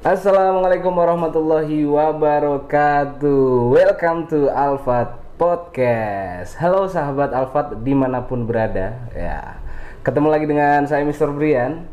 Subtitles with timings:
[0.00, 9.60] Assalamualaikum warahmatullahi wabarakatuh Welcome to Alfat Podcast Halo sahabat Alfat di mana pun berada ya
[10.00, 11.36] Ketemu lagi dengan saya Mr.
[11.36, 11.84] Brian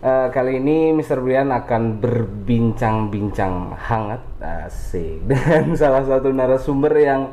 [0.00, 1.20] Eh, Kali ini Mr.
[1.20, 7.28] Brian akan berbincang-bincang hangat Asik Dengan salah satu narasumber yang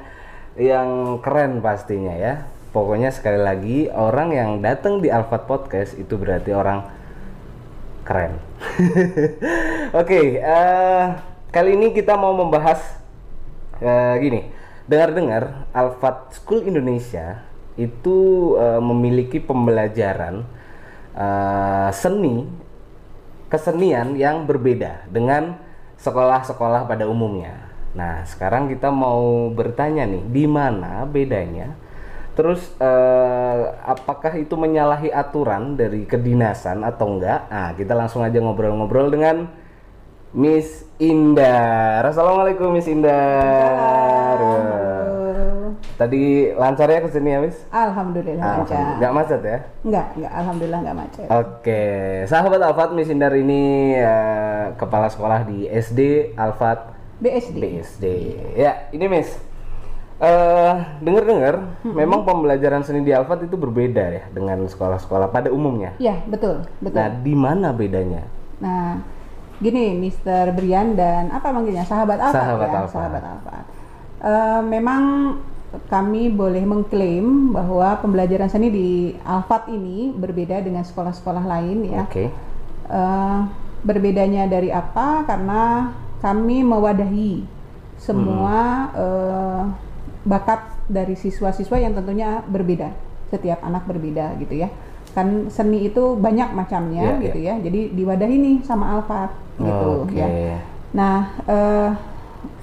[0.59, 6.51] yang keren pastinya ya Pokoknya sekali lagi orang yang datang di Alfat Podcast itu berarti
[6.51, 7.00] orang
[8.11, 8.33] keren.
[10.04, 11.04] Oke, eh,
[11.47, 12.84] kali ini kita mau membahas
[13.79, 14.51] eh, gini.
[14.84, 17.39] Dengar-dengar Alfat School Indonesia
[17.79, 20.43] itu eh, memiliki pembelajaran
[21.15, 22.51] eh, seni
[23.47, 25.56] kesenian yang berbeda dengan
[25.96, 27.71] sekolah-sekolah pada umumnya.
[27.96, 31.75] Nah, sekarang kita mau bertanya nih, di mana bedanya?
[32.31, 37.52] Terus eh, apakah itu menyalahi aturan dari kedinasan atau enggak?
[37.52, 39.52] Nah, kita langsung aja ngobrol-ngobrol dengan
[40.32, 42.08] Miss Indar.
[42.08, 44.40] Assalamualaikum Miss Indar.
[44.40, 44.56] Halo.
[46.00, 47.58] Tadi lancar ya ke sini ya, Miss?
[47.68, 48.95] Alhamdulillah lancar.
[48.95, 49.60] Enggak macet ya?
[49.84, 50.32] Enggak, enggak.
[50.32, 51.28] Alhamdulillah enggak macet.
[51.28, 51.84] Oke,
[52.32, 57.58] sahabat Alfat Miss Indar ini eh, kepala sekolah di SD Alfat BSD.
[57.60, 58.06] BSD.
[58.56, 59.51] Ya, ini Miss.
[60.22, 65.97] Eh, dengar-dengar memang pembelajaran seni di Alfat itu berbeda ya dengan sekolah-sekolah pada umumnya.
[65.97, 67.02] Iya, betul, betul.
[67.02, 68.30] Nah, di mana bedanya?
[68.61, 69.02] Nah,
[69.58, 70.53] gini Mr.
[70.53, 71.89] Brian dan apa manggilnya?
[71.89, 72.38] Sahabat Alfa.
[72.38, 72.77] Sahabat ya?
[72.86, 72.94] Alfa.
[72.94, 73.53] Sahabat Alfa.
[74.22, 75.03] Eh, memang
[75.89, 78.89] kami boleh mengklaim bahwa pembelajaran seni di
[79.25, 82.05] Alfat ini berbeda dengan sekolah-sekolah lain ya.
[82.05, 82.30] Oke.
[82.94, 83.39] Eh,
[83.81, 85.25] berbedanya dari apa?
[85.25, 85.89] Karena
[86.22, 87.42] kami mewadahi
[87.97, 89.89] semua eh,
[90.22, 92.94] bakat dari siswa-siswa yang tentunya berbeda.
[93.31, 94.69] Setiap anak berbeda gitu ya.
[95.11, 97.53] Kan seni itu banyak macamnya Iya, gitu ya.
[97.59, 100.16] Jadi diwadahi nih sama Alfat gitu Oke.
[100.19, 100.27] ya.
[100.92, 101.89] Nah, eh,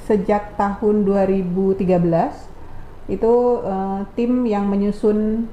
[0.08, 2.48] sejak tahun 2013
[3.08, 3.32] itu
[3.64, 5.48] eh, tim yang menyusun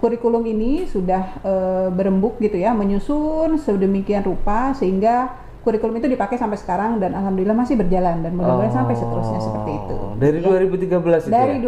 [0.00, 6.54] kurikulum ini sudah eh, berembuk gitu ya, menyusun sedemikian rupa sehingga kurikulum itu dipakai sampai
[6.54, 9.96] sekarang dan alhamdulillah masih berjalan dan mudah-mudahan sampai seterusnya seperti itu.
[9.96, 10.46] Oh, Dari Ya.
[10.46, 11.64] 2013 itu Dari ya?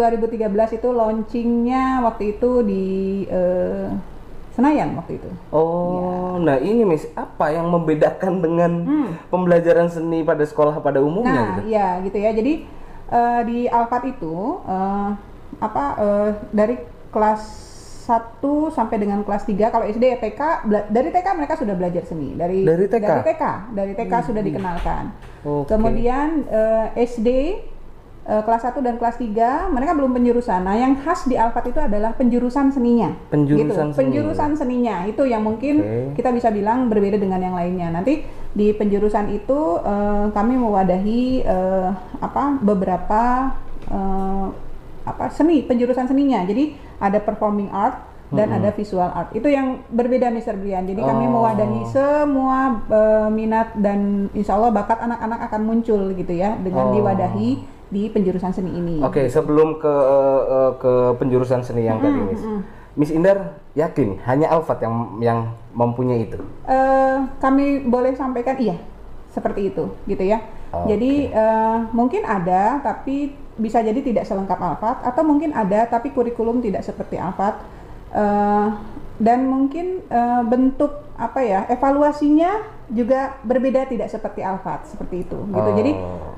[0.46, 2.84] 2013 itu launchingnya waktu itu di
[3.26, 3.88] eh,
[4.52, 5.28] Senayan waktu itu.
[5.50, 8.72] Oh, nah ini Miss, apa yang membedakan dengan
[9.28, 11.60] pembelajaran seni pada sekolah pada umumnya Nah, gitu?
[11.68, 12.30] iya gitu ya.
[12.32, 12.52] Jadi
[13.06, 14.32] eh, di Alfat itu
[14.64, 15.08] eh,
[15.56, 16.76] apa eh, dari
[17.08, 17.40] kelas
[18.06, 18.38] 1
[18.70, 22.38] sampai dengan kelas 3 kalau SD ya TK dari TK mereka sudah belajar seni.
[22.38, 23.02] Dari Dari TK?
[23.02, 23.44] Dari TK,
[23.74, 25.04] dari TK sudah dikenalkan.
[25.42, 25.74] Oke.
[25.74, 27.28] Kemudian eh, SD
[28.30, 30.62] eh, kelas 1 dan kelas 3 mereka belum penjurusan.
[30.62, 33.10] Nah, yang khas di Alfat itu adalah penjurusan seninya.
[33.34, 33.98] Penjurusan gitu.
[33.98, 33.98] seni.
[33.98, 36.22] Penjurusan seninya itu yang mungkin Oke.
[36.22, 37.90] kita bisa bilang berbeda dengan yang lainnya.
[37.90, 38.22] Nanti
[38.54, 41.88] di penjurusan itu eh, kami mewadahi eh,
[42.22, 43.50] apa beberapa
[45.06, 46.42] apa seni penjurusan seninya.
[46.42, 49.30] Jadi ada performing art dan ada visual art.
[49.30, 50.58] Itu yang berbeda Mr.
[50.58, 50.82] Brian.
[50.82, 51.38] Jadi kami Oh.
[51.38, 56.92] mewadahi semua eh, minat dan insya Allah bakat anak-anak akan muncul gitu ya dengan Oh.
[56.92, 57.50] diwadahi
[57.86, 58.98] di penjurusan seni ini.
[58.98, 59.94] Oke, sebelum ke
[60.50, 62.42] eh, ke penjurusan seni yang tadi, Miss.
[62.96, 65.38] Miss Indar yakin hanya Alfat yang yang
[65.70, 66.40] mempunyai itu.
[66.66, 68.74] Eh, kami boleh sampaikan iya
[69.30, 70.42] seperti itu gitu ya.
[70.74, 70.90] Oke.
[70.90, 76.60] Jadi eh, mungkin ada tapi bisa jadi tidak selengkap Alfat atau mungkin ada tapi kurikulum
[76.60, 77.76] tidak seperti Alfat
[78.16, 78.68] Eh,
[79.16, 82.60] dan mungkin eh, bentuk apa ya evaluasinya
[82.92, 85.70] juga berbeda tidak seperti Alfat seperti itu gitu.
[85.76, 85.92] Jadi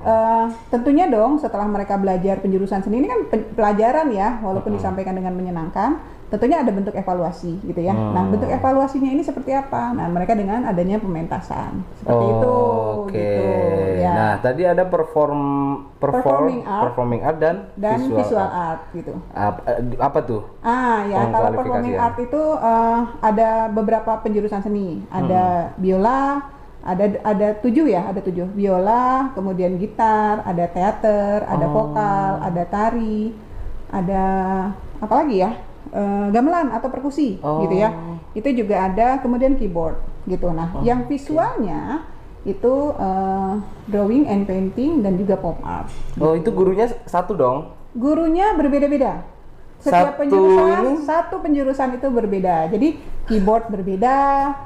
[0.06, 5.14] eh, tentunya dong setelah mereka belajar penjurusan seni ini kan pe- pelajaran ya walaupun disampaikan
[5.14, 7.92] dengan menyenangkan tentunya ada bentuk evaluasi gitu ya.
[7.92, 8.32] Nah, Hmm.
[8.32, 9.96] bentuk evaluasinya ini seperti apa?
[9.96, 12.56] Nah, mereka dengan adanya pementasan seperti itu
[13.00, 13.16] Oke.
[13.16, 13.44] gitu
[13.98, 14.12] ya.
[14.12, 15.40] Nah, tadi ada perform
[15.96, 16.82] perform Performing art.
[16.84, 18.80] performing art dan, dan visual, visual, art.
[18.92, 19.14] gitu.
[19.32, 19.60] Apa,
[19.98, 20.42] apa tuh?
[20.60, 25.00] Ah ya, kalau performing art itu eh, ada beberapa penjurusan seni.
[25.08, 26.44] Ada biola,
[26.84, 31.72] ada ada tujuh ya, ada tujuh biola, kemudian gitar, ada teater, ada Oh.
[31.72, 33.32] vokal, ada tari,
[33.88, 34.24] ada
[34.98, 35.50] apa lagi ya?
[35.88, 37.64] Eh, gamelan atau perkusi Oh.
[37.64, 37.88] gitu ya.
[38.32, 39.96] Itu juga ada, kemudian keyboard
[40.26, 40.52] gitu.
[40.52, 42.04] Nah, Oh, yang visualnya
[42.44, 43.52] itu eh,
[43.86, 45.88] drawing and painting dan juga pop art.
[46.16, 47.72] Oh, itu gurunya satu dong.
[47.92, 49.24] Gurunya berbeda-beda.
[49.78, 50.92] Satu Setiap penjurusan ini?
[51.06, 52.68] satu penjurusan itu berbeda.
[52.68, 52.88] Jadi
[53.24, 54.18] keyboard berbeda,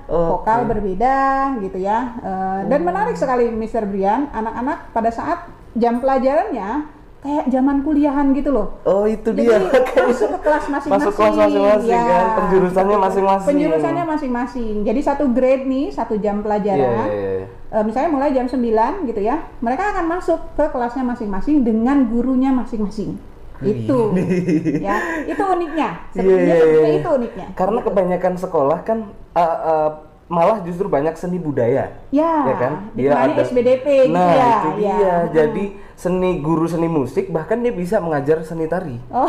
[0.08, 0.26] Oke.
[0.26, 1.16] vokal berbeda
[1.60, 2.18] gitu ya.
[2.18, 3.86] Eh, Dan menarik sekali Mr.
[3.86, 5.38] Brian, anak-anak pada saat
[5.72, 6.88] jam pelajarannya
[7.22, 8.82] kayak zaman kuliahan gitu loh.
[8.82, 9.62] Oh, itu Jadi dia.
[10.10, 10.90] masuk ke kelas masing-masing.
[10.98, 12.02] Masuk kelas masing-masing ya.
[12.02, 13.48] kan, penjurusannya masing-masing.
[13.54, 14.74] Penjurusannya masing-masing.
[14.82, 16.82] Jadi satu grade nih, satu jam pelajaran.
[16.82, 17.46] Iya, iya, iya.
[17.78, 22.50] eh, misalnya mulai jam 9 gitu ya, mereka akan masuk ke kelasnya masing-masing dengan gurunya
[22.50, 23.14] masing-masing.
[23.62, 24.10] Itu
[24.86, 25.90] ya, itu uniknya.
[26.10, 26.98] Iya, Sebetulnya iya, sebetulnya iya.
[26.98, 27.46] itu uniknya.
[27.54, 27.86] Karena Gitu.
[27.86, 28.98] kebanyakan sekolah kan
[29.38, 29.90] uh, uh,
[30.32, 31.92] malah justru banyak seni budaya.
[32.08, 32.72] Ya, ya kan?
[32.96, 34.96] ditemani SBDP gitu nah, ya, itu ya.
[34.96, 34.96] dia.
[35.12, 35.28] Hmm.
[35.36, 38.96] Jadi seni guru seni musik bahkan dia bisa mengajar seni tari.
[39.12, 39.28] Oh.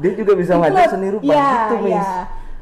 [0.00, 1.92] Dia juga bisa mengajar seni rupa ya, gitu, Miss.
[1.92, 2.08] Ya,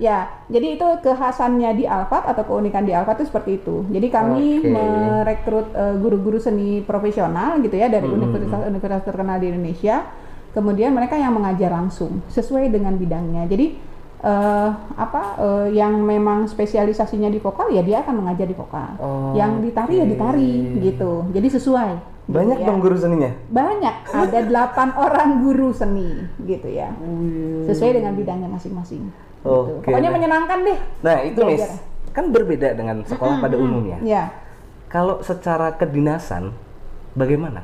[0.03, 0.19] ya.
[0.51, 3.87] Jadi itu kekhasannya di Alfat atau keunikan di Alfat itu seperti itu.
[3.95, 4.69] Jadi kami Oke.
[4.75, 8.19] merekrut eh, guru-guru seni profesional gitu ya dari Hmm.
[8.19, 10.03] universitas-universitas terkenal di Indonesia.
[10.51, 13.47] Kemudian mereka yang mengajar langsung sesuai dengan bidangnya.
[13.47, 13.79] Jadi
[14.19, 14.69] eh,
[14.99, 18.91] apa eh, yang memang spesialisasinya di vokal ya dia akan mengajar di vokal.
[19.35, 20.50] Yang di tari ya di tari
[20.82, 21.26] gitu.
[21.31, 21.93] Jadi sesuai.
[22.29, 22.67] gitu Banyak ya.
[22.69, 23.31] dong guru seninya.
[23.49, 26.93] Banyak, ada delapan orang guru seni gitu ya.
[27.65, 29.09] Sesuai dengan bidangnya masing-masing.
[29.09, 29.49] gitu.
[29.49, 30.17] Oke, Pokoknya deh.
[30.19, 30.79] menyenangkan deh.
[31.00, 31.65] Nah, itu Miss.
[32.12, 33.97] Kan berbeda dengan sekolah pada umumnya.
[34.03, 34.35] Ya.
[34.91, 36.53] Kalau secara kedinasan
[37.15, 37.62] bagaimana?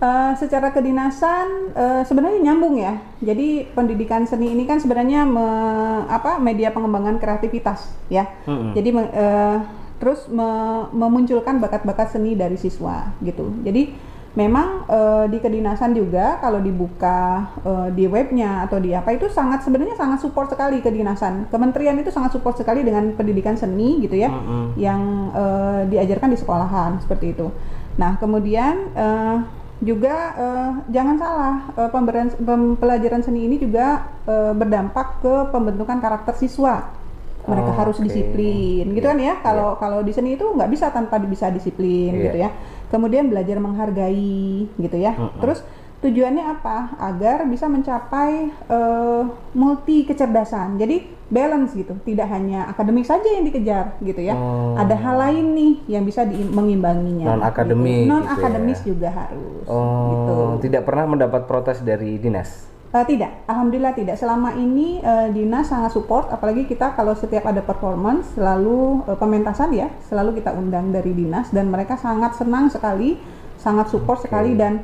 [0.00, 2.96] Eh, secara kedinasan eh, sebenarnya nyambung ya.
[3.20, 8.24] Jadi pendidikan seni ini kan sebenarnya me- apa media pengembangan kreativitas ya.
[8.48, 8.72] Mm-mm.
[8.72, 9.56] Jadi me- eh,
[10.00, 13.52] terus me- memunculkan bakat-bakat seni dari siswa gitu.
[13.60, 13.92] Jadi
[14.40, 19.68] memang eh, di kedinasan juga kalau dibuka eh, di webnya atau di apa itu sangat
[19.68, 21.44] sebenarnya sangat support sekali kedinasan.
[21.52, 24.80] Kementerian itu sangat support sekali dengan pendidikan seni gitu ya Mm-mm.
[24.80, 27.52] yang eh, diajarkan di sekolahan seperti itu.
[28.00, 34.52] Nah kemudian eh, juga eh, jangan salah eh, pemberian pem- pelajaran seni ini juga eh,
[34.52, 36.96] berdampak ke pembentukan karakter siswa.
[37.40, 38.04] Mereka Oh, harus oke.
[38.04, 39.40] disiplin, gitu kan ya?
[39.40, 42.22] Kalau kalau di seni itu nggak bisa tanpa bisa disiplin, Iya.
[42.28, 42.50] gitu ya.
[42.92, 45.16] Kemudian belajar menghargai, gitu ya.
[45.16, 45.40] Mm-mm.
[45.40, 45.64] Terus
[46.04, 47.00] tujuannya apa?
[47.00, 49.22] Agar bisa mencapai eh,
[49.56, 50.76] multi kecerdasan.
[50.76, 54.34] Jadi balance gitu, tidak hanya akademik saja yang dikejar, gitu ya.
[54.34, 54.74] Oh.
[54.74, 57.38] Ada hal lain nih yang bisa di- mengimbanginya.
[57.38, 58.04] Non-akademik gitu.
[58.04, 58.84] gitu Non akademis ya.
[58.84, 59.64] juga harus.
[59.64, 60.34] Oh, Gitu.
[60.66, 62.66] tidak pernah mendapat protes dari dinas.
[62.90, 64.18] Eh, tidak, alhamdulillah tidak.
[64.18, 69.70] Selama ini eh, dinas sangat support, apalagi kita kalau setiap ada performance selalu eh, pementasan
[69.70, 73.14] ya, selalu kita undang dari dinas dan mereka sangat senang sekali,
[73.54, 74.26] sangat support Oke.
[74.26, 74.82] sekali dan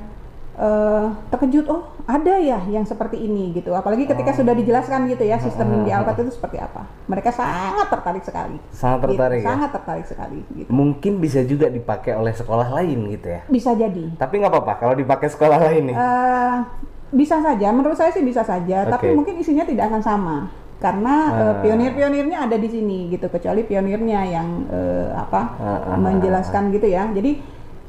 [0.56, 3.72] eh, terkejut oh ada ya yang seperti ini gitu.
[3.72, 4.38] Apalagi ketika Oh.
[4.40, 6.00] sudah dijelaskan gitu ya sistem di Ah.
[6.00, 6.88] Alphard itu seperti apa.
[7.06, 8.56] Mereka sangat tertarik sekali.
[8.70, 9.46] Sangat Gitu, tertarik ya.
[9.46, 10.38] Sangat tertarik sekali.
[10.50, 10.68] Gitu.
[10.68, 13.40] Mungkin bisa juga dipakai oleh sekolah lain gitu ya.
[13.46, 14.14] Bisa jadi.
[14.14, 15.96] Tapi nggak apa-apa kalau dipakai sekolah lain nih.
[15.96, 16.56] Eh,
[17.08, 19.14] bisa saja, menurut saya sih bisa saja, tapi Oke.
[19.14, 20.36] mungkin isinya tidak akan sama
[20.76, 21.54] karena eh, Ah.
[21.60, 27.08] pionir-pionirnya ada di sini gitu, kecuali pionirnya yang eh, apa Ah, ah, menjelaskan gitu ya.
[27.08, 27.40] Jadi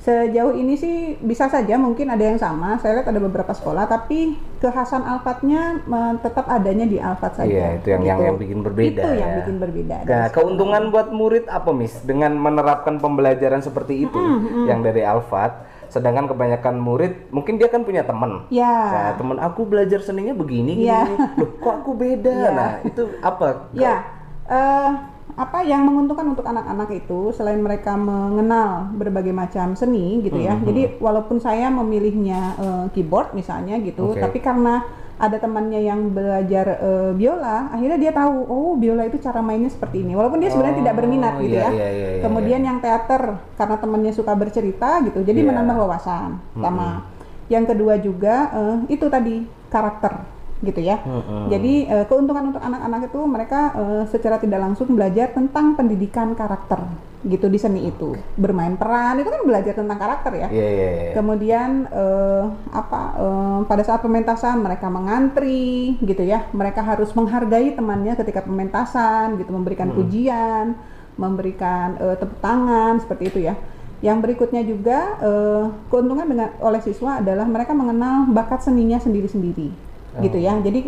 [0.07, 2.79] sejauh ini sih bisa saja mungkin ada yang sama.
[2.79, 7.51] Saya lihat ada beberapa sekolah, tapi kekhasan Alphardnya eh, tetap adanya di Alphard saja.
[7.51, 8.27] Iya, itu yang- yang- gitu.
[8.31, 9.37] yang bikin berbeda Itu yang ya.
[9.43, 9.95] bikin berbeda.
[10.07, 11.99] Nah, keuntungan buat murid apa, Miss?
[12.01, 14.21] Dengan menerapkan pembelajaran seperti itu
[14.63, 18.47] yang dari Alfat, sedangkan kebanyakan murid mungkin dia kan punya teman.
[18.47, 18.63] Ya.
[18.87, 21.03] Nah, teman aku belajar seninya begini, gini, Iya.
[21.03, 21.15] gini.
[21.35, 22.31] Loh, kok aku beda?
[22.31, 22.49] Iya.
[22.55, 23.47] Nah, itu apa?
[23.75, 24.07] Ya,
[24.47, 24.89] eh,
[25.37, 30.57] apa yang menguntungkan untuk anak-anak itu selain mereka mengenal berbagai macam seni gitu ya.
[30.57, 30.65] Mhm.
[30.65, 34.19] Jadi walaupun saya memilihnya eh, keyboard misalnya gitu, Oke.
[34.19, 34.81] tapi karena
[35.17, 40.01] ada temannya yang belajar eh, biola, akhirnya dia tahu oh biola itu cara mainnya seperti
[40.01, 40.17] ini.
[40.17, 41.69] Walaupun dia sebenarnya Oh, tidak berminat gitu iya, ya.
[41.69, 43.21] iya, iya, iya, Kemudian yang teater
[43.61, 45.53] karena temannya suka bercerita gitu, jadi Iya.
[45.53, 46.41] menambah wawasan.
[46.57, 47.05] Pertama.
[47.45, 50.97] Yang kedua juga eh, itu tadi karakter gitu ya.
[51.05, 51.53] Mm-mm.
[51.53, 56.81] Jadi eh, keuntungan untuk anak-anak itu mereka eh, secara tidak langsung belajar tentang pendidikan karakter
[57.25, 58.17] gitu di seni itu.
[58.37, 60.47] Bermain peran itu kan belajar tentang karakter ya.
[60.49, 61.11] Iya, iya, iya.
[61.13, 66.49] Kemudian eh, apa eh, pada saat pementasan mereka mengantri gitu ya.
[66.49, 70.73] Mereka harus menghargai temannya ketika pementasan gitu, memberikan pujian,
[71.21, 73.53] memberikan eh, tepuk tangan seperti itu ya.
[73.97, 79.85] Yang berikutnya juga eh, keuntungan dengan oleh siswa adalah mereka mengenal bakat seninya sendiri-sendiri
[80.21, 80.53] gitu ya.
[80.57, 80.81] Jadi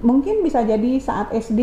[0.00, 1.60] mungkin bisa jadi saat SD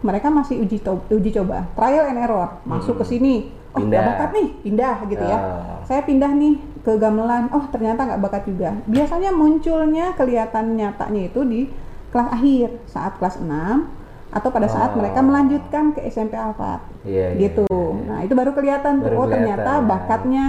[0.00, 3.34] mereka masih uji to- uji coba, trial and error, masuk ke sini,
[3.72, 5.38] oh nggak bakat nih, pindah gitu ya.
[5.38, 5.80] Ah.
[5.82, 8.76] Saya pindah nih ke gamelan, oh ternyata nggak bakat juga.
[8.84, 11.60] Biasanya munculnya kelihatan nyatanya itu di
[12.08, 13.88] kelas akhir saat kelas 6
[14.28, 15.00] atau pada saat Oh.
[15.00, 17.64] mereka melanjutkan ke SMP Alphard Iya, iya, gitu.
[17.64, 18.04] iya, iya.
[18.04, 19.88] Nah itu baru kelihatan tuh, Baru oh ternyata kelihatan.
[19.88, 20.44] bakatnya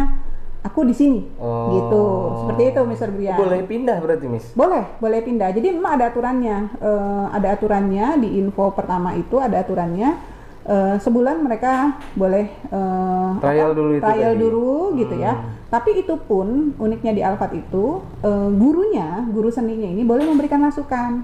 [0.59, 1.71] aku di sini, Oh.
[1.71, 2.03] gitu.
[2.43, 3.09] Seperti itu, Mr.
[3.09, 3.37] Brian.
[3.37, 4.45] Boleh pindah berarti, Miss?
[4.51, 5.49] Boleh, boleh pindah.
[5.49, 6.57] Jadi memang ada aturannya.
[6.75, 10.19] Eh, ada aturannya di info pertama itu ada aturannya.
[10.61, 13.77] Eh, sebulan mereka boleh eh, Trial apa?
[13.79, 14.35] dulu itu trial tadi.
[14.35, 14.43] Hmm.
[14.43, 15.33] dulu gitu ya.
[15.69, 17.85] Tapi itu pun uniknya di Alfat itu
[18.19, 21.23] eh, gurunya, guru seninya ini boleh memberikan masukan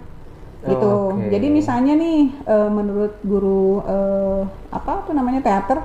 [0.66, 0.92] gitu.
[1.14, 1.30] Oke.
[1.30, 5.84] Jadi misalnya nih eh, menurut guru eh, apa tuh namanya teater,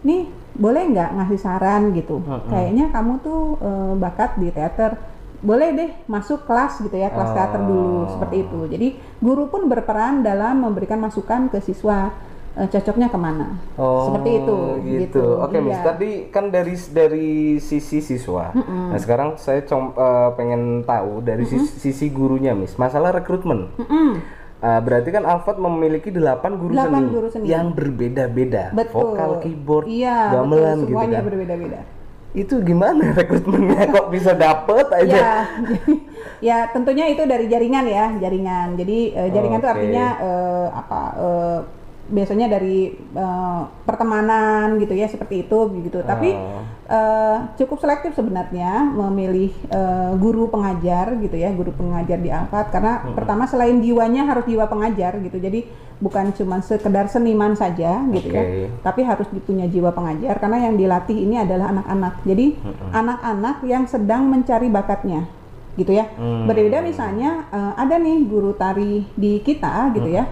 [0.00, 2.18] nih boleh nggak ngasih saran gitu.
[2.18, 2.46] Mm-mm.
[2.46, 4.94] Kayaknya kamu tuh eh, bakat di teater,
[5.38, 8.08] boleh deh masuk kelas gitu ya, kelas teater dulu Oh.
[8.08, 8.58] seperti itu.
[8.66, 12.14] Jadi guru pun berperan dalam memberikan masukan ke siswa
[12.54, 13.58] eh, cocoknya ke mana.
[13.76, 14.58] seperti itu.
[14.86, 15.24] gitu.
[15.42, 15.74] Oke, Miss.
[15.74, 15.84] Iya.
[15.84, 18.54] Tadi kan dari dari sisi siswa.
[18.54, 22.78] Nah, sekarang saya com- eh, pengen tahu dari sisi, sisi gurunya, Miss.
[22.78, 23.74] Masalah rekrutmen.
[23.74, 24.10] Mm-mm.
[24.64, 27.46] Eh, berarti kan Alfat memiliki 8 guru, Delapan seni, guru seni.
[27.52, 28.72] yang berbeda-beda.
[28.72, 31.24] Vokal, keyboard, iya, gamelan betul, gitu kan.
[31.28, 31.80] berbeda-beda.
[32.32, 35.12] Itu gimana rekrutmennya kok bisa dapet aja?
[35.20, 35.34] Ya,
[36.48, 38.72] ya tentunya itu dari jaringan ya, jaringan.
[38.80, 39.74] Jadi eh, jaringan itu Oke.
[39.76, 41.00] artinya eh, apa?
[41.12, 41.58] eh,
[42.04, 46.00] biasanya dari eh, pertemanan gitu ya, seperti itu gitu.
[46.00, 46.64] Tapi Oh.
[46.88, 53.04] Eh, cukup selektif sebenarnya memilih eh, guru pengajar gitu ya, guru pengajar di Alfat karena
[53.12, 55.36] pertama selain jiwanya harus jiwa pengajar gitu.
[55.40, 58.66] Jadi bukan cuma sekedar seniman saja gitu ya Oke.
[58.82, 62.14] tapi harus punya jiwa pengajar karena yang dilatih ini adalah anak-anak.
[62.26, 62.46] Jadi
[62.90, 65.24] anak-anak yang sedang mencari bakatnya,
[65.78, 66.10] gitu ya.
[66.18, 66.46] Hmm.
[66.50, 70.24] Berbeda misalnya eh, ada nih guru tari di kita, gitu ya.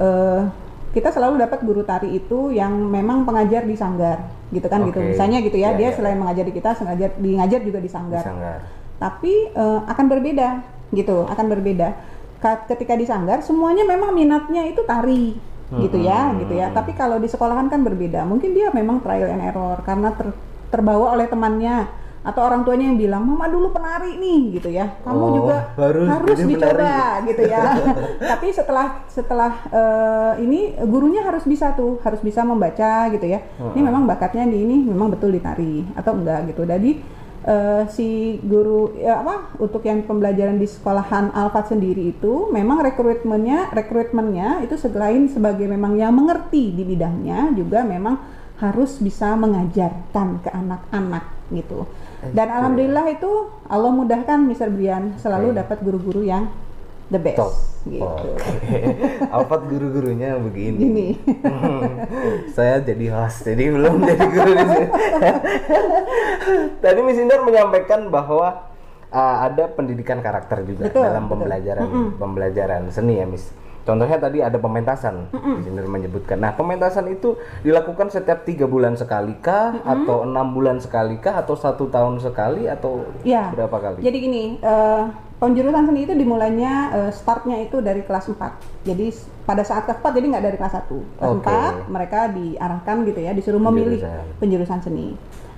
[0.00, 0.42] Eh,
[0.90, 4.98] kita selalu dapat guru tari itu yang memang pengajar di sanggar, gitu kan, gitu.
[4.98, 5.10] Oke.
[5.10, 5.94] Misalnya gitu ya, Ya, dia ya.
[5.94, 8.58] selain mengajar di kita, sengaja di ngajar juga di sanggar Sanggar.
[8.96, 10.48] tapi eh, akan berbeda
[10.90, 11.88] gitu akan berbeda
[12.36, 15.38] Ka- ketika di sanggar semuanya memang minatnya itu tari
[15.70, 19.44] gitu ya gitu ya tapi kalau di sekolahan kan berbeda mungkin dia memang trial and
[19.46, 20.34] error karena ter-
[20.66, 21.86] terbawa oleh temannya
[22.20, 24.92] atau orang tuanya yang bilang mama dulu penari nih gitu ya.
[25.00, 27.28] Kamu Oh, juga harus harus dicoba penari.
[27.32, 27.62] gitu ya.
[28.36, 33.40] Tapi setelah setelah eh, ini gurunya harus bisa tuh harus bisa membaca gitu ya.
[33.72, 36.68] Ini memang bakatnya di ini memang betul ditari atau enggak gitu.
[36.68, 37.00] Jadi
[37.40, 38.08] eh, si
[38.44, 44.76] guru ya apa untuk yang pembelajaran di sekolahan Alfat sendiri itu memang rekrutmennya rekrutmennya itu
[44.76, 48.20] selain sebagai memang yang mengerti di bidangnya juga memang
[48.60, 51.88] harus bisa mengajarkan ke anak-anak gitu
[52.20, 54.68] dan alhamdulillah itu Allah mudahkan Mr.
[54.68, 55.56] Brian selalu Oke.
[55.56, 56.52] dapat guru-guru yang
[57.10, 57.52] the best Top.
[57.88, 58.28] gitu Oke.
[59.34, 60.78] Alfat guru-gurunya begini.
[60.78, 61.08] Gini.
[62.56, 64.86] Saya jadi host, jadi belum jadi guru di sini.
[66.84, 68.68] Tadi Miss Indar menyampaikan bahwa
[69.10, 71.32] uh, ada pendidikan karakter juga Betul, dalam betul.
[71.40, 71.88] pembelajaran
[72.20, 73.48] pembelajaran seni ya, Miss.
[73.80, 76.36] Contohnya tadi ada pementasan, Miss Indar menyebutkan.
[76.36, 81.54] Nah, pementasan itu dilakukan setiap tiga bulan sekali kah, atau enam bulan sekali kah, atau
[81.54, 83.48] satu tahun sekali, atau Ya.
[83.48, 84.00] berapa kali?
[84.00, 85.02] Jadi gini, eh,
[85.36, 88.60] penjurusan seni itu dimulainya eh, startnya itu dari kelas 4.
[88.82, 89.10] Jadi
[89.42, 91.00] pada saat kelas 4 jadi nggak dari kelas 1.
[91.16, 91.48] Kelas Oke.
[91.48, 94.36] 4 mereka diarahkan gitu ya, disuruh memilih Penjurusan.
[94.38, 95.06] penjurusan seni.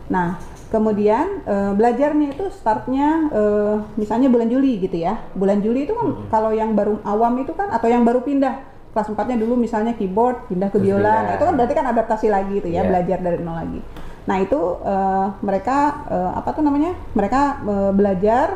[0.06, 0.38] Nah,
[0.72, 5.20] kemudian eh, belajarnya itu startnya eh, misalnya bulan Juli gitu ya.
[5.36, 9.08] Bulan Juli itu kan kalau yang baru awam itu kan atau yang baru pindah kelas
[9.08, 11.12] 4-nya dulu misalnya keyboard pindah ke Terus biola.
[11.24, 12.88] Nah, itu kan berarti kan adaptasi lagi itu ya, Iya.
[12.88, 13.80] belajar dari nol lagi.
[14.22, 15.76] Nah itu eh, mereka
[16.08, 16.96] eh, apa tuh namanya?
[17.12, 18.46] Mereka eh, belajar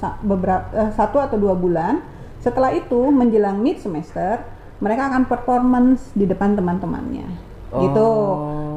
[0.00, 2.00] sa- beberapa eh, satu atau dua bulan.
[2.40, 4.40] Setelah itu menjelang mid semester
[4.78, 7.26] mereka akan performance di depan teman-temannya.
[7.68, 8.10] Gitu.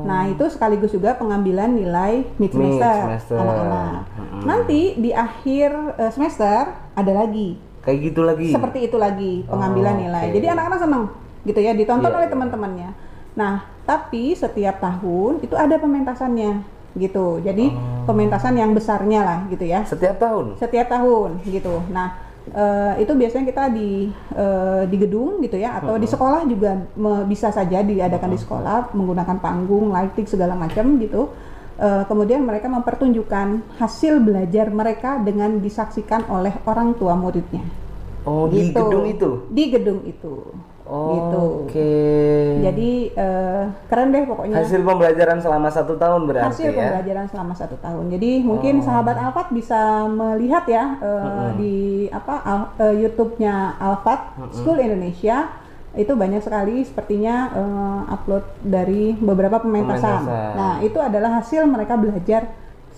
[0.03, 2.99] Nah itu sekaligus juga pengambilan nilai mid semester
[3.31, 4.03] anak-anak.
[4.11, 4.41] Mm-mm.
[4.43, 8.49] Nanti di akhir eh, semester ada lagi Kayak gitu lagi.
[8.49, 10.25] seperti itu lagi pengambilan Oh, nilai.
[10.27, 10.35] oke.
[10.35, 11.03] Jadi anak-anak senang
[11.41, 12.33] gitu ya ditonton Iya, oleh iya.
[12.33, 12.89] teman-temannya.
[13.31, 16.51] Nah, tapi setiap tahun itu ada pementasannya
[16.93, 17.39] gitu.
[17.39, 18.05] Jadi Oh.
[18.05, 19.81] pementasan yang besarnya lah gitu ya.
[19.81, 20.59] Setiap tahun.
[20.59, 21.81] Setiap tahun gitu.
[21.89, 22.13] Nah,
[22.51, 27.25] eh, itu biasanya kita di eh, di gedung gitu ya atau di sekolah juga me-
[27.25, 31.31] bisa saja diadakan di sekolah menggunakan panggung, lighting segala macam gitu.
[31.81, 37.65] Eh, kemudian mereka mempertunjukkan hasil belajar mereka dengan disaksikan oleh orang tua muridnya.
[38.21, 38.77] Oh, di Gitu.
[38.77, 39.29] gedung itu.
[39.49, 40.33] Di gedung itu.
[40.91, 41.41] Oh, gitu.
[41.63, 41.93] Oke.
[42.59, 44.59] Jadi eh, keren deh pokoknya.
[44.59, 46.77] hasil pembelajaran selama satu tahun berarti Hasil ya.
[46.77, 48.11] pembelajaran selama satu tahun.
[48.11, 48.85] Jadi mungkin Oh.
[48.85, 51.75] sahabat Alfat bisa melihat ya eh, di
[52.07, 55.47] apa al- eh, YouTube-nya Alfat School Indonesia
[55.91, 60.27] itu banyak sekali sepertinya eh, upload dari beberapa pementasan.
[60.27, 60.55] Pementasan.
[60.55, 62.51] Nah itu adalah hasil mereka belajar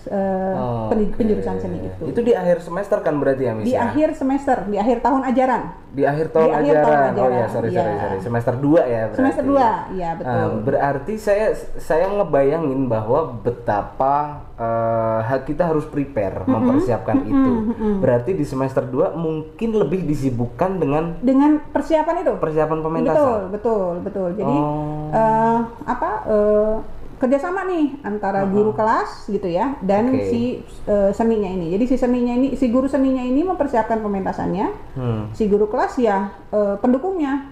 [0.06, 1.14] eh, Oh, oke.
[1.14, 2.02] penjurusan seni itu.
[2.06, 3.64] Itu di akhir semester kan berarti ya, Miss?
[3.64, 3.86] Di ya?
[3.86, 5.62] akhir semester, di akhir tahun ajaran.
[5.94, 6.90] di akhir tahun di akhir ajaran.
[6.90, 8.02] tahun Oh ya, ajaran, sorry sorry iya.
[8.02, 8.18] sorry.
[8.20, 9.14] Semester 2 ya berarti.
[9.16, 9.62] Semester 2,
[9.94, 10.34] iya betul.
[10.34, 11.46] Nah, berarti saya
[11.78, 14.14] saya ngebayangin bahwa betapa
[14.54, 17.52] eh, ha- kita harus prepare mempersiapkan itu.
[17.96, 22.32] Berarti di semester 2 mungkin lebih disibukkan dengan Dengan persiapan itu.
[22.36, 23.14] persiapan pementasan.
[23.14, 24.28] Betul, betul, betul.
[24.34, 25.10] Jadi Oh.
[25.10, 26.74] eh, apa eh,
[27.16, 30.28] kerjasama nih antara guru kelas gitu ya dan Oke.
[30.28, 30.42] si
[30.84, 31.70] eh, seninya ini.
[31.70, 35.22] Jadi si seninya ini, si guru seninya ini mempersiapkan pementasannya, Hmm.
[35.30, 37.48] si guru kelas ya eh, pendukungnya,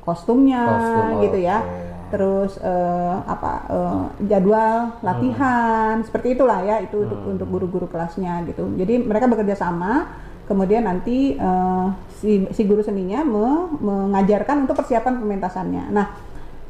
[0.00, 1.58] kostumnya Kostum, gitu ya.
[1.58, 1.82] oke.
[2.04, 8.70] terus eh, apa eh, jadwal latihan seperti itulah ya itu untuk untuk guru-guru kelasnya gitu
[8.72, 10.14] jadi mereka bekerja sama
[10.46, 16.06] kemudian nanti eh, si si guru seninya me- mengajarkan untuk persiapan pementasannya nah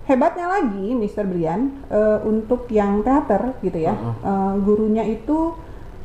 [0.05, 1.25] hebatnya lagi Mr.
[1.25, 3.97] Brian eh, untuk yang teater gitu ya.
[4.21, 5.57] Eh, gurunya itu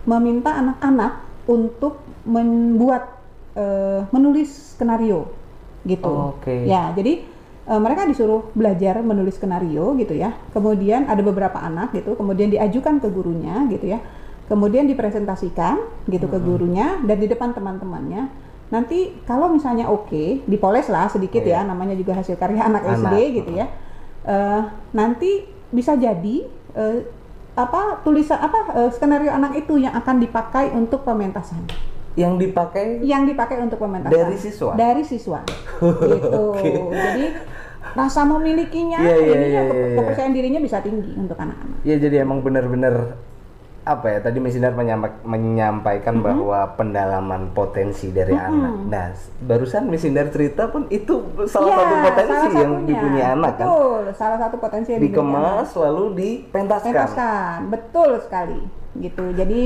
[0.07, 3.19] meminta anak-anak untuk membuat
[3.55, 5.27] eh, menulis skenario
[5.87, 6.35] gitu.
[6.35, 6.67] Oke.
[6.67, 7.23] ya jadi
[7.67, 10.31] eh, mereka disuruh belajar menulis skenario gitu ya.
[10.55, 13.99] Kemudian ada beberapa anak gitu kemudian diajukan ke gurunya gitu ya.
[14.49, 15.77] Kemudian dipresentasikan
[16.09, 18.49] gitu ke gurunya dan di depan teman-temannya.
[18.69, 21.61] Nanti kalau misalnya oke dipoles lah sedikit Iya.
[21.65, 23.69] ya namanya juga hasil karya anak, Anak, SD gitu ya
[24.29, 24.61] Eh,
[24.93, 25.41] nanti
[25.73, 26.45] bisa jadi
[26.77, 26.99] eh,
[27.57, 31.65] apa tulisan apa eh, skenario anak itu yang akan dipakai untuk pementasan.
[32.13, 33.01] Yang dipakai?
[33.01, 34.13] Yang dipakai untuk pementasan.
[34.13, 34.71] Dari siswa?
[34.77, 35.41] dari siswa.
[36.13, 36.45] Gitu.
[36.93, 37.25] Jadi
[37.97, 39.61] rasa memilikinya iya, ke- iya, iya.
[39.97, 41.81] kepercayaan dirinya bisa tinggi untuk anak-anak.
[41.81, 43.17] Ya jadi emang benar-benar
[43.81, 48.73] apa ya tadi Miss Indar menyampa- menyampaikan bahwa pendalaman potensi dari anak.
[48.85, 49.07] Nah,
[49.41, 53.65] barusan Miss Indar cerita pun itu salah Iya, satu potensi salah yang dipunyai anak kan.
[53.65, 55.09] betul salah satu potensi yang anak.
[55.09, 56.91] Dikemas lalu dipentaskan.
[56.91, 58.59] pentaskan betul sekali
[58.95, 59.61] gitu jadi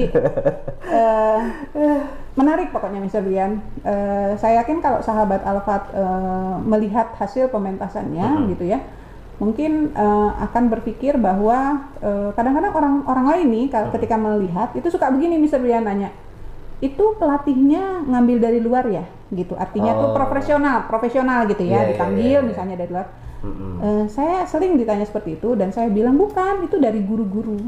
[0.93, 1.39] eh,
[2.33, 3.21] menarik pokoknya Mr.
[3.21, 8.79] Brian Eh, saya yakin kalau sahabat Alfat eh, melihat hasil pementasannya gitu ya
[9.41, 14.87] mungkin eh, akan berpikir bahwa eh, kadang-kadang orang orang lain nih kalau ketika melihat itu
[14.89, 15.57] suka begini Mr.
[15.59, 16.13] Brian nanya
[16.83, 20.15] itu pelatihnya ngambil dari luar ya gitu artinya tuh Oh.
[20.15, 22.47] profesional profesional gitu ya Iya, iya, dipanggil iya, iya.
[22.47, 23.07] misalnya dari luar
[23.43, 23.73] Mm-mm.
[23.83, 27.59] Eh, saya sering ditanya seperti itu dan saya bilang bukan itu dari guru-guru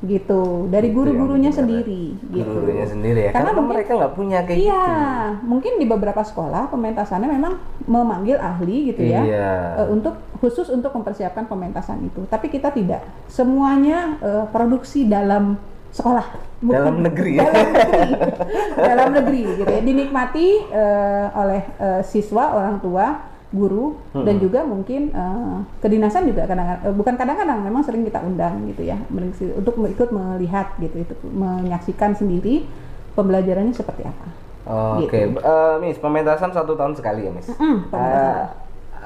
[0.00, 3.30] gitu dari Itu guru-gurunya yang bikin sendiri gitu Guru-gurunya sendiri ya.
[3.30, 5.44] Karena, Karena mungkin- mereka nggak punya kayak iya gitu.
[5.44, 7.52] mungkin di beberapa sekolah pementasannya memang
[7.84, 9.50] memanggil ahli gitu ya Iya.
[9.76, 15.60] eh, untuk khusus untuk mempersiapkan pementasan itu tapi kita tidak semuanya eh, produksi dalam
[15.90, 16.24] sekolah
[16.60, 17.44] Bukan- Dalam negeri ya.
[17.44, 18.12] dalam negeri
[18.88, 25.10] dalam negeri gitu ya dinikmati eh, oleh eh, siswa orang tua guru dan juga mungkin
[25.10, 28.98] eh, kedinasan juga kadang-kadang eh, bukan kadang-kadang memang sering kita undang gitu ya
[29.58, 32.62] untuk ikut melihat gitu itu menyaksikan sendiri
[33.18, 35.40] pembelajarannya seperti apa Oke, Gitu.
[35.40, 37.48] Eh, Miss, pementasan satu tahun sekali ya, Miss.
[37.48, 38.36] Mm, pementasan.
[38.36, 38.46] Eh,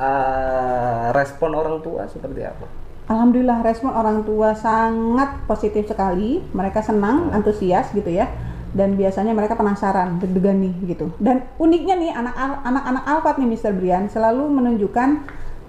[0.03, 2.67] eh, respon orang tua seperti apa?
[3.05, 6.41] Alhamdulillah respon orang tua sangat positif sekali.
[6.53, 8.27] Mereka senang, antusias gitu ya.
[8.75, 11.15] Dan biasanya mereka penasaran, deg-degan nih gitu.
[11.23, 12.35] Dan uniknya nih anak
[12.67, 13.71] anak-anak Alfat nih Mr.
[13.71, 15.09] Brian selalu menunjukkan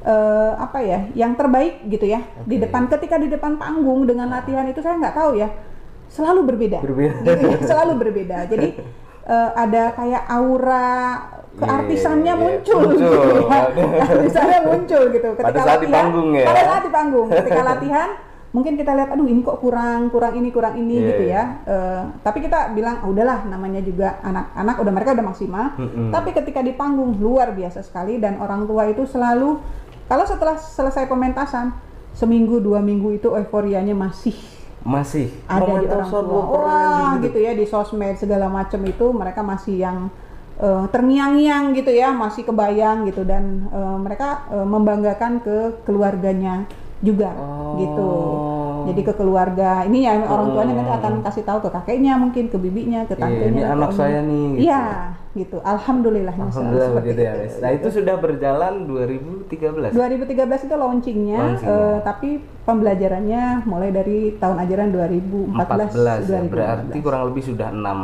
[0.02, 2.66] eh, apa ya, yang terbaik gitu ya di Oke.
[2.66, 5.54] depan ketika di depan panggung dengan latihan itu saya nggak tahu ya,
[6.10, 6.82] selalu berbeda.
[6.82, 7.18] Berbeda.
[7.22, 8.38] Gitu ya, selalu berbeda.
[8.50, 8.68] Jadi
[9.30, 10.90] eh, ada kayak aura
[11.56, 12.44] keartisannya Iya, iya.
[12.44, 13.00] muncul, Muncul.
[13.00, 13.62] gitu ya.
[14.04, 16.46] Keartisannya muncul gitu Pada saat di panggung ya.
[16.46, 18.10] Pada saat di panggung ketika latihan
[18.56, 21.36] mungkin kita lihat aduh ini kok kurang kurang ini kurang ini Iya, gitu iya.
[21.36, 26.08] ya Eh, tapi kita bilang "Ah, udahlah namanya juga anak-anak udah mereka udah maksimal Mm-mm.
[26.10, 29.60] tapi ketika di panggung luar biasa sekali dan orang tua itu selalu
[30.06, 31.76] kalau setelah selesai pementasan
[32.12, 34.38] seminggu dua minggu itu euforianya masih
[34.82, 36.22] Masih ada di orang tua.
[36.48, 37.34] wah, gitu.
[37.34, 40.08] gitu ya di sosmed segala macam itu mereka masih yang
[40.56, 47.30] eh, terngiang-ngiang gitu ya, masih kebayang gitu dan eh, mereka eh, membanggakan ke keluarganya juga
[47.32, 47.76] Oh.
[47.76, 48.10] gitu.
[48.86, 52.56] Jadi ke keluarga ini ya orang tuanya nanti akan kasih tahu ke kakeknya mungkin ke
[52.56, 53.50] bibinya, ke Iya, tantenya.
[53.50, 53.98] ini anak omnya.
[53.98, 54.62] saya nih, gitu.
[54.62, 54.84] Iya,
[55.34, 55.58] gitu.
[55.60, 56.36] Alhamdulillah.
[56.38, 57.56] Alhamdulillah seperti begitu ya, Miss.
[57.58, 59.90] Nah, itu sudah berjalan 2013.
[59.90, 60.30] 2013
[60.62, 61.74] itu launchingnya, Launchingnya.
[61.74, 62.30] eh, tapi
[62.62, 68.00] pembelajarannya mulai dari tahun ajaran 2014 14 ya, berarti kurang lebih sudah 6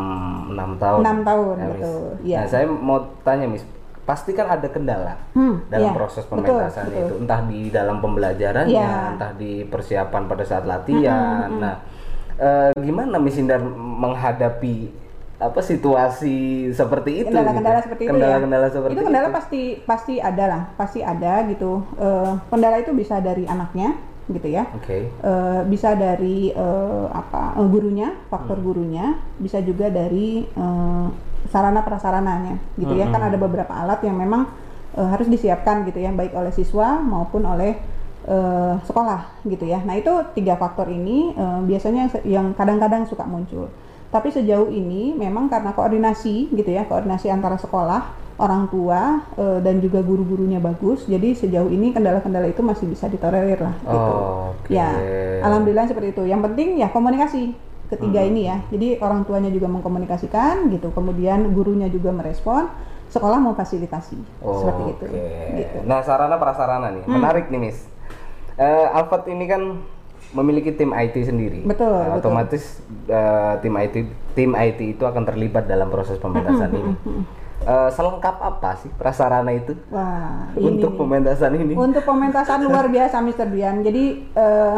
[0.49, 0.99] 6 tahun.
[0.99, 2.01] Enam tahun, Ya, betul.
[2.23, 2.37] Iya.
[2.37, 3.63] Nah, saya mau tanya, Miss,
[4.11, 5.95] pasti kan ada kendala Hmm, dalam iya.
[5.95, 6.99] proses Betul, pementasan betul.
[6.99, 9.15] itu, entah di dalam pembelajarannya, Iya.
[9.15, 11.47] entah di persiapan pada saat latihan.
[11.47, 11.75] Nah,
[12.35, 14.99] eh, gimana Miss Indar menghadapi
[15.39, 16.37] apa situasi
[16.69, 17.31] seperti itu?
[17.31, 17.85] kendala-kendala gitu?
[17.87, 18.69] seperti itu Kendala-kendala ya.
[18.69, 21.71] seperti itu kendala pasti pasti ada lah, pasti ada gitu.
[21.95, 23.95] Eh, kendala itu bisa dari anaknya
[24.27, 24.67] gitu ya.
[24.75, 25.07] Oke.
[25.07, 28.65] Eh, bisa dari eh, apa gurunya, faktor Hmm.
[28.67, 29.05] gurunya,
[29.39, 31.07] bisa juga dari eh,
[31.51, 33.05] sarana prasarananya gitu ya.
[33.05, 33.13] Hmm.
[33.13, 34.47] Kan ada beberapa alat yang memang
[34.95, 37.75] eh, harus disiapkan gitu ya, baik oleh siswa maupun oleh
[38.25, 39.83] eh, sekolah gitu ya.
[39.83, 43.67] Nah itu tiga faktor ini eh, biasanya yang kadang-kadang suka muncul.
[44.11, 49.79] Tapi sejauh ini memang karena koordinasi gitu ya, koordinasi antara sekolah, orang tua eh, dan
[49.79, 51.07] juga guru-gurunya bagus.
[51.07, 54.11] Jadi sejauh ini kendala-kendala itu masih bisa ditolerir lah gitu.
[54.11, 54.67] Oh, oke.
[54.67, 54.91] Ya,
[55.43, 56.23] alhamdulillah seperti itu.
[56.27, 58.29] Yang penting ya komunikasi ketiga Hmm.
[58.29, 58.57] ini ya.
[58.67, 62.71] Jadi orang tuanya juga mengkomunikasikan gitu, kemudian gurunya juga merespon,
[63.07, 65.05] sekolah memfasilitasi Oh, seperti itu.
[65.05, 65.27] oke.
[65.53, 65.77] Gitu.
[65.83, 67.79] Nah, sarana prasarana nih, menarik nih, Miss.
[68.53, 69.79] eh, Alfat ini kan
[70.31, 71.65] memiliki tim IT sendiri.
[71.65, 72.29] Betul, Nah, betul.
[72.29, 72.63] Otomatis
[73.03, 73.95] eh, tim IT
[74.31, 76.93] tim IT itu akan terlibat dalam proses pementasan ini.
[77.61, 80.99] Eh, selengkap apa sih prasarana itu Wah, ini untuk nih.
[80.99, 81.73] pementasan ini?
[81.73, 83.47] Untuk pementasan luar biasa Mr.
[83.47, 83.75] Bian.
[83.81, 84.77] Jadi eh,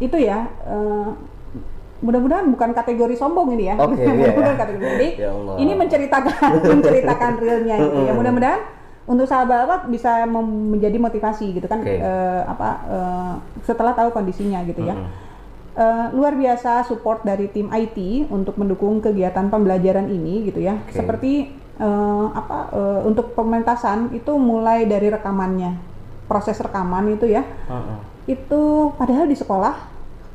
[0.00, 1.08] itu ya eh,
[2.02, 3.76] mudah-mudahan bukan kategori sombong ini ya.
[3.78, 4.62] Oke, iya, mudah-mudahan iya.
[4.66, 4.90] kategori.
[4.92, 5.54] Jadi Ya Allah.
[5.62, 8.12] ini menceritakan menceritakan realnya gitu ya.
[8.12, 8.60] Mudah-mudahan
[9.02, 11.98] untuk sahabat bisa menjadi motivasi gitu kan Oke.
[11.98, 14.98] eh, apa eh, setelah tahu kondisinya gitu ya.
[14.98, 15.30] Mm-mm.
[15.72, 20.76] Eh, luar biasa support dari tim IT untuk mendukung kegiatan pembelajaran ini gitu ya.
[20.82, 20.92] Oke.
[20.92, 21.48] Seperti
[21.80, 25.78] eh, apa eh, untuk pementasan itu mulai dari rekamannya,
[26.28, 27.98] proses rekaman itu ya, Heeh.
[28.36, 29.91] itu padahal di sekolah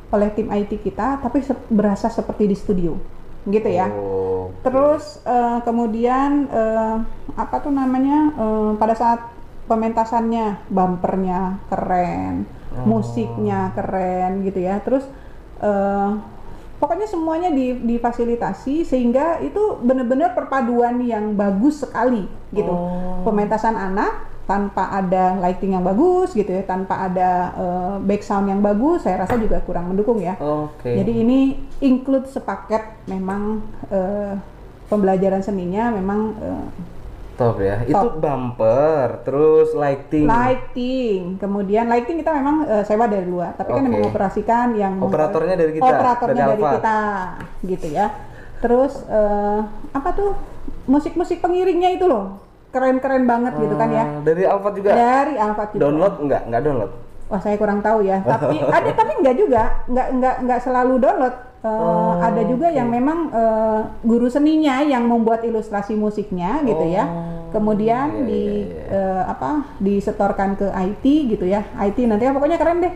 [0.08, 2.96] oleh tim IT kita, tapi se- berasa seperti di studio,
[3.44, 3.88] gitu ya.
[3.88, 6.96] Oh, Terus eh, kemudian eh,
[7.34, 9.20] apa tuh namanya eh, pada saat
[9.68, 12.84] pementasannya bumpernya keren, Oh.
[12.84, 14.76] musiknya keren gitu ya.
[14.80, 15.04] Terus
[15.58, 16.10] eh,
[16.76, 22.68] pokoknya semuanya di, difasilitasi sehingga itu benar-benar perpaduan yang bagus sekali gitu.
[22.68, 23.24] Oh.
[23.24, 28.64] Pementasan anak tanpa ada lighting yang bagus gitu ya, tanpa ada eh, back sound yang
[28.64, 30.40] bagus, saya rasa juga kurang mendukung ya.
[30.40, 30.88] Oke.
[30.88, 33.60] Jadi ini include sepaket memang
[33.92, 34.40] eh,
[34.88, 36.66] pembelajaran seninya memang eh,
[37.38, 37.86] Top ya.
[37.86, 38.18] Itu Top.
[38.18, 40.26] bumper, terus lighting.
[40.26, 44.00] lighting, kemudian lighting kita memang eh, sewa dari luar, tapi kan yang Oke.
[44.00, 47.00] mengoperasikan yang Operatornya dari kita, operatornya dari dari, kita,
[47.62, 48.06] gitu ya.
[48.58, 49.60] Terus eh,
[49.92, 50.34] apa tuh
[50.88, 54.04] musik-musik pengiringnya itu loh, keren-keren banget gitu kan ya.
[54.04, 54.90] Ah, Dari Alfat juga.
[54.92, 55.82] Dari Alphard juga.
[55.82, 56.42] Download enggak?
[56.48, 56.92] Enggak download.
[57.28, 58.24] Wah saya kurang tahu ya.
[58.28, 61.36] Tapi ada tapi enggak juga, enggak enggak enggak selalu download.
[61.58, 67.02] Eh, Oh, ada juga yang memang eh, guru seninya yang membuat ilustrasi musiknya gitu ya.
[67.04, 71.04] Oh, Kemudian iya, di iya, eh, apa disetorkan ke IT
[71.34, 71.66] gitu ya.
[71.82, 72.94] IT nanti pokoknya keren deh.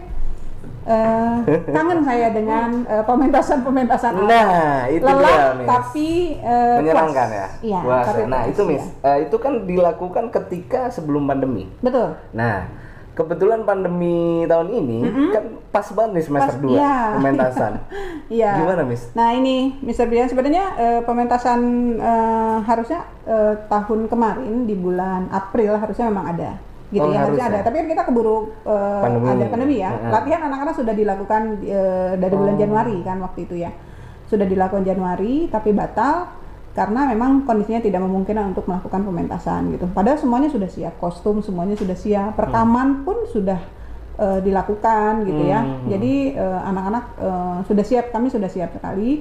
[0.83, 1.35] Eh,
[1.71, 4.13] kangen saya dengan eh, pementasan-pementasan.
[4.19, 5.69] Nah, itu Lelah, dia, Miss.
[5.69, 7.39] tapi eh, Menyenangkan puas.
[7.39, 7.47] ya.
[7.63, 8.27] Iya, Puas tapi ya.
[8.27, 8.85] Nah, puas, itu Miss.
[8.85, 9.07] iya.
[9.07, 11.71] Eh, itu kan dilakukan ketika sebelum pandemi.
[11.79, 12.19] Betul.
[12.35, 12.67] Nah,
[13.13, 14.99] kebetulan pandemi tahun ini
[15.31, 16.97] kan pas banget nih semester Pas- 2 iya.
[17.15, 17.73] pementasan.
[18.33, 18.51] Iya.
[18.57, 19.13] Gimana, Miss?
[19.13, 20.09] Nah ini, Mr.
[20.09, 21.61] Brian sebenarnya eh, pementasan
[21.95, 26.57] eh, harusnya eh, tahun kemarin di bulan April harusnya memang ada,
[26.93, 27.59] gitu Oh, ya harusnya ada.
[27.65, 29.27] Tapi kan kita keburu eh, Pandemi.
[29.33, 29.91] ada pandemi ya.
[29.97, 30.11] Heeh.
[30.13, 32.61] Latihan anak-anak sudah dilakukan eh, dari bulan Oh.
[32.61, 33.73] Januari kan waktu itu ya,
[34.29, 36.29] sudah dilakukan Januari tapi batal
[36.73, 39.85] karena memang kondisinya tidak memungkinkan untuk melakukan pementasan gitu.
[39.93, 43.61] Padahal semuanya sudah siap, kostum semuanya sudah siap, rekaman pun sudah
[44.17, 45.61] eh, dilakukan gitu ya.
[45.61, 45.89] Hmm.
[45.89, 49.21] Jadi eh, anak-anak eh, sudah siap, kami sudah siap sekali.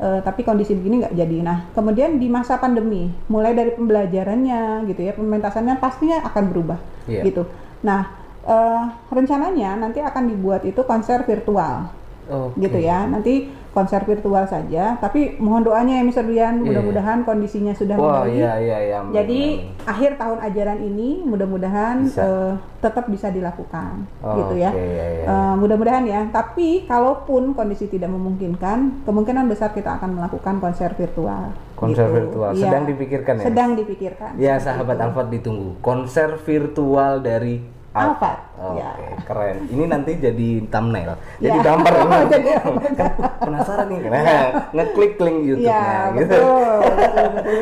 [0.00, 1.36] Eh, tapi kondisi begini nggak jadi.
[1.44, 7.28] Nah, kemudian di masa pandemi, mulai dari pembelajarannya gitu ya, pementasannya pastinya akan berubah Iya.
[7.28, 7.44] gitu.
[7.84, 8.08] Nah,
[8.48, 11.92] eh, rencananya nanti akan dibuat itu konser virtual
[12.30, 12.62] Oke.
[12.62, 13.04] gitu ya.
[13.04, 13.34] Nanti
[13.70, 14.98] konser virtual saja.
[14.98, 16.24] Tapi mohon doanya ya Mr.
[16.24, 16.66] Brian, Iya.
[16.66, 18.34] mudah-mudahan kondisinya sudah Wah, membaik.
[18.34, 18.96] iya iya iya.
[18.98, 19.86] amin, Jadi amin.
[19.86, 24.70] akhir tahun ajaran ini mudah-mudahan eh, tetap bisa dilakukan Oh, gitu ya.
[24.70, 26.20] oke, iya, iya, Eh, mudah-mudahan ya.
[26.28, 31.54] Tapi kalaupun kondisi tidak memungkinkan, kemungkinan besar kita akan melakukan konser virtual.
[31.74, 32.14] Konser gitu.
[32.16, 32.50] virtual.
[32.52, 34.30] Sedang dipikirkan ya, Sedang dipikirkan.
[34.34, 34.98] Ya sahabat.
[34.98, 38.94] Alfat ditunggu konser virtual dari Alfat, Oke, ya.
[39.26, 39.66] keren.
[39.66, 41.64] Ini nanti jadi thumbnail, jadi Ya.
[41.64, 41.94] bumper.
[42.30, 42.48] Jadi
[42.94, 45.74] kan penasaran nih, nah, ngeklik link YouTube-nya.
[45.74, 46.38] Iya, gitu.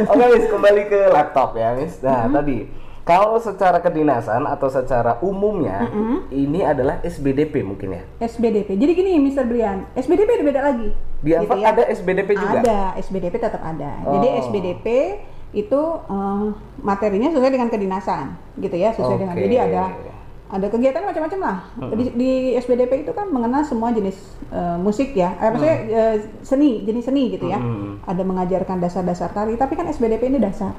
[0.07, 1.97] Oke, Miss, kembali ke laptop ya, Miss.
[1.99, 2.37] Nah, Mm-hmm.
[2.37, 2.59] tadi
[3.03, 6.17] kalau secara kedinasan atau secara umumnya Mm-hmm.
[6.31, 8.03] ini adalah SBDP mungkin ya.
[8.21, 8.77] SBDP.
[8.77, 9.43] Jadi gini Mr.
[9.43, 10.93] Brian, SBDP beda lagi.
[11.19, 11.73] Di Gitu ya.
[11.73, 12.61] ada SBDP juga.
[12.61, 13.91] Ada, SBDP tetap ada.
[14.05, 14.41] Jadi Oh.
[14.45, 14.87] SBDP
[15.51, 16.47] itu eh,
[16.79, 19.33] materinya sesuai dengan kedinasan, gitu ya, sesuai dengan.
[19.33, 19.49] Oke.
[19.49, 19.85] Jadi ada
[20.49, 21.59] ada kegiatan macam-macam lah.
[21.93, 24.17] Di, di SBDP itu kan mengenal semua jenis
[24.49, 27.61] eh, musik ya, eh, maksudnya eh, seni, jenis seni gitu ya.
[27.61, 28.01] Hmm.
[28.09, 30.73] Ada mengajarkan dasar-dasar tari, tapi kan SBDP ini dasar,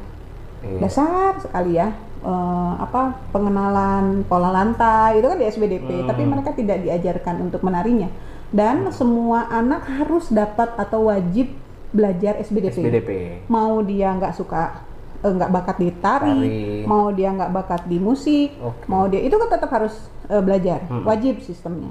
[0.60, 0.79] Iya.
[0.82, 1.93] dasar sekali ya.
[2.19, 6.32] Eh, apa pengenalan pola lantai itu kan di SBDP, tapi Hmm.
[6.34, 8.10] mereka tidak diajarkan untuk menarinya.
[8.49, 11.53] Dan semua anak harus dapat atau wajib
[11.93, 12.82] belajar SBDP.
[12.82, 13.10] SBDP.
[13.45, 14.88] Mau dia nggak suka
[15.19, 16.84] eh, nggak bakat di tari, Tari.
[16.84, 18.86] mau dia nggak bakat di musik, Oke.
[18.86, 21.03] mau dia itu kan tetap harus eh, belajar, Hmm.
[21.03, 21.89] wajib sistemnya.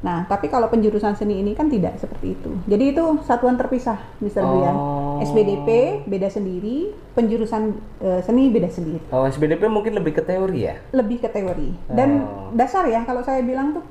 [0.00, 2.52] Nah, tapi kalau penjurusan seni ini kan tidak seperti itu.
[2.66, 4.40] Jadi itu satuan terpisah, Mr.
[4.42, 4.76] Brian.
[4.76, 5.16] Oh.
[5.18, 5.68] SBDP
[6.04, 9.00] beda sendiri, penjurusan eh, seni beda sendiri.
[9.08, 10.76] Oh, SBDP mungkin lebih ke teori ya.
[10.92, 11.72] Lebih ke teori.
[11.86, 12.52] Dan Oh.
[12.52, 13.84] dasar ya, kalau saya bilang tuh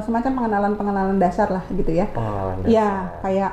[0.00, 2.06] semacam pengenalan-pengenalan dasar lah gitu ya.
[2.08, 2.70] Pengenalan dasar.
[2.70, 2.88] Ya,
[3.20, 3.52] kayak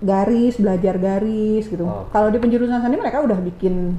[0.00, 1.86] garis, belajar garis gitu.
[1.86, 2.10] Oke.
[2.10, 3.96] Kalau di penjurusan seni mereka udah bikin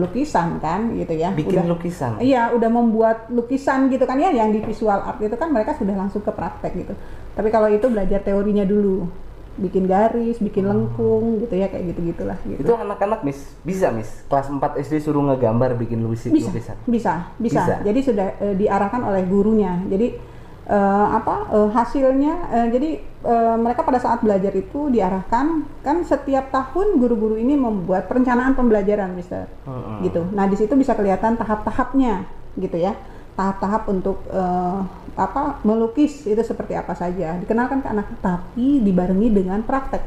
[0.00, 1.30] lukisan kan gitu ya.
[1.34, 2.10] Bikin udah, lukisan.
[2.20, 5.92] Iya, udah membuat lukisan gitu kan ya yang di visual art itu kan mereka sudah
[5.92, 6.94] langsung ke praktek gitu.
[7.36, 9.06] Tapi kalau itu belajar teorinya dulu.
[9.54, 12.58] Bikin garis, bikin lengkung gitu ya kayak gitu-gitulah gitu.
[12.58, 16.34] Itu anak-anak Miss bisa Miss kelas 4 SD suruh ngegambar bikin lukisan.
[16.34, 17.74] bisa, bisa, bisa, Bisa.
[17.86, 19.78] Jadi sudah eh, diarahkan oleh gurunya.
[19.86, 20.33] Jadi
[20.68, 22.34] eh, apa eh, hasilnya?
[22.52, 28.08] eh, jadi eh, mereka pada saat belajar itu diarahkan kan setiap tahun guru-guru ini membuat
[28.08, 29.48] perencanaan pembelajaran, Mister.
[29.68, 30.04] Mm-mm.
[30.04, 30.24] Gitu.
[30.32, 32.28] Nah di situ bisa kelihatan tahap-tahapnya,
[32.60, 32.96] gitu ya.
[33.34, 34.78] Tahap-tahap untuk eh,
[35.14, 37.36] apa melukis itu seperti apa saja.
[37.38, 40.02] Dikenalkan ke anak, tapi dibarengi dengan praktek.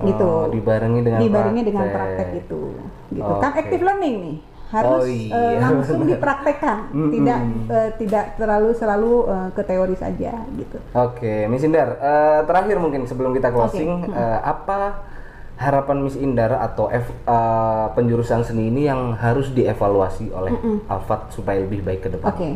[0.00, 0.24] Gitu.
[0.24, 2.32] Oh, dibarengi dengan dibarengi dengan praktek.
[2.32, 2.72] praktek itu
[3.12, 3.60] gitu kan Oke.
[3.60, 4.36] active learning nih
[4.70, 5.58] harus Oh, eh, iya.
[5.60, 7.10] langsung dipraktekkan Mm-mm.
[7.12, 12.76] tidak eh, tidak terlalu selalu eh, ke teori saja gitu Oke, Miss Indar, eh, terakhir
[12.78, 14.14] mungkin sebelum kita closing, Oke.
[14.14, 15.02] eh, apa
[15.58, 20.54] harapan Miss Indar atau ev- eh, penjurusan seni ini yang harus dievaluasi oleh
[20.86, 22.30] Alfat supaya lebih baik ke depan?
[22.30, 22.50] oke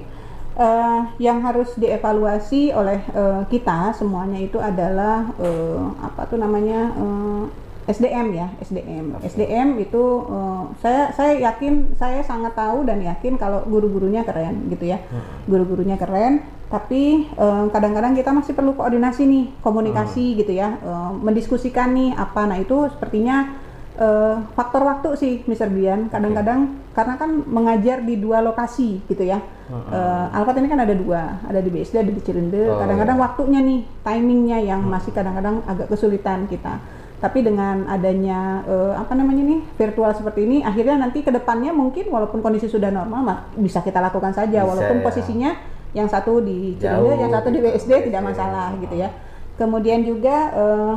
[0.54, 7.42] Eh, yang harus dievaluasi oleh eh, kita semuanya itu adalah eh, apa tuh namanya eh,
[7.84, 9.28] SDM ya SDM Oke.
[9.28, 14.88] SDM itu eh, saya saya yakin saya sangat tahu dan yakin kalau guru-gurunya keren gitu
[14.88, 14.98] ya.
[15.44, 16.40] Guru-gurunya keren
[16.72, 20.80] tapi eh, kadang-kadang kita masih perlu koordinasi nih komunikasi gitu ya.
[20.80, 22.48] Eh, mendiskusikan nih apa.
[22.48, 23.60] Nah itu sepertinya
[24.00, 25.68] eh, faktor waktu sih Mr.
[25.68, 29.44] Bian kadang-kadang karena kan mengajar di dua lokasi gitu ya.
[29.64, 33.24] Eh, Alfat ini kan ada dua ada di BSD ada di Cirende Oh, kadang-kadang iya.
[33.28, 36.80] waktunya nih timingnya yang masih kadang-kadang agak kesulitan kita
[37.24, 42.12] tapi dengan adanya eh, apa namanya nih virtual seperti ini akhirnya nanti ke depannya mungkin
[42.12, 44.60] walaupun kondisi sudah normal ma- bisa kita lakukan saja.
[44.60, 45.04] Bisa, walaupun ya.
[45.08, 45.50] posisinya
[45.96, 48.06] yang satu di Cirende yang satu di BSD BSD.
[48.12, 49.08] tidak masalah gitu ya.
[49.56, 50.94] Kemudian juga eh,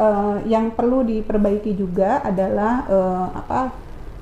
[0.00, 3.60] eh, yang perlu diperbaiki juga adalah eh, apa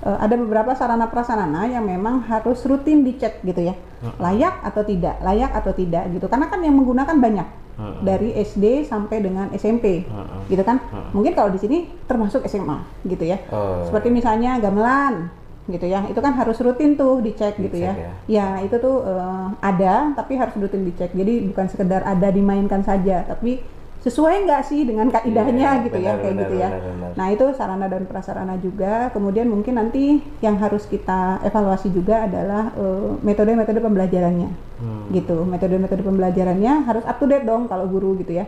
[0.03, 3.79] eh, ada beberapa sarana prasarana yang memang harus rutin dicek gitu ya.
[4.19, 6.27] Layak atau tidak layak atau tidak gitu.
[6.27, 7.49] Karena kan yang menggunakan banyak.
[7.77, 10.09] Dari SD sampai dengan SMP.
[10.47, 10.79] Gitu kan.
[11.11, 13.39] Mungkin kalau di sini termasuk SMA gitu ya.
[13.85, 15.29] Seperti misalnya gamelan
[15.67, 16.07] gitu ya.
[16.07, 17.93] Itu kan harus rutin tuh dicek gitu ya.
[17.93, 21.11] Dicek ya itu tuh eh, ada tapi harus rutin dicek.
[21.11, 23.59] Jadi bukan sekedar ada dimainkan saja tapi
[23.97, 26.69] sesuai nggak sih dengan kaidahnya Iya, gitu ya benar, kayak benar, gitu ya.
[26.71, 27.11] benar, benar.
[27.19, 29.11] nah itu sarana dan prasarana juga.
[29.11, 34.51] Kemudian mungkin nanti yang harus kita evaluasi juga adalah eh, metode-metode pembelajarannya.
[34.77, 35.09] Hmm.
[35.09, 38.47] gitu metode-metode pembelajarannya harus up to date dong kalau guru gitu ya.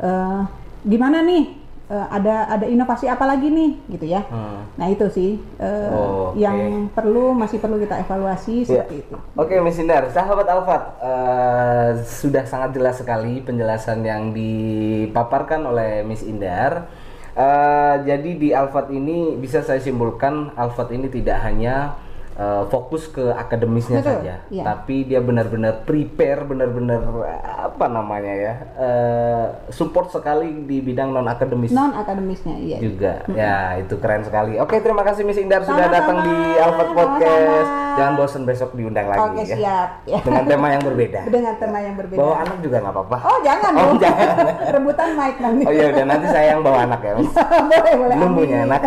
[0.00, 0.40] Eh,
[0.84, 4.64] gimana nih Eh, ada ada inovasi apa lagi nih gitu ya Hmm.
[4.80, 6.40] nah itu sih eh, Oke.
[6.40, 8.88] yang perlu masih perlu kita evaluasi Iya.
[8.88, 15.60] seperti itu Oke, Miss Indar, sahabat Alfat, eh, sudah sangat jelas sekali penjelasan yang dipaparkan
[15.60, 16.88] oleh Miss Indar.
[17.36, 22.00] Eh, jadi di Alfat ini bisa saya simpulkan Alfat ini tidak hanya
[22.34, 24.64] eh, fokus ke akademisnya Betul, saja, iya.
[24.64, 31.24] tapi dia benar-benar prepare, benar-benar eh, apa namanya ya, eh, support sekali di bidang non
[31.24, 33.22] akademis non akademisnya iya juga.
[33.28, 34.56] Ya, itu keren sekali.
[34.56, 35.96] Oke, terima kasih Miss Indar sudah Sama-sama.
[35.96, 37.30] datang di Alfat Podcast.
[37.64, 37.82] Sama-sama.
[37.94, 39.54] Jangan bosan besok diundang lagi oke ya.
[39.54, 41.30] siap ya Dengan tema yang berbeda.
[41.30, 43.16] dengan tema yang berbeda Bawa anak juga nggak apa-apa.
[43.22, 44.28] oh jangan Oh, dong jangan.
[44.74, 47.12] rebutan mic nanti Oh iya udah nanti saya yang bawa anak ya.
[47.70, 48.80] Boleh boleh Belum punya anak.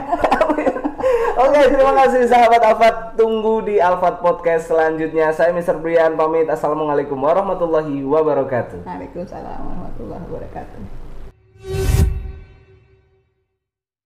[1.38, 2.96] Oke, terima kasih sahabat Alfat.
[3.14, 5.30] Tunggu di Alfat Podcast selanjutnya.
[5.32, 5.78] Saya Mr.
[5.78, 6.50] Brian pamit.
[6.50, 8.84] Assalamualaikum warahmatullahi wabarakatuh.
[8.84, 12.17] Waalaikumsalam warahmatullahi wabarakatuh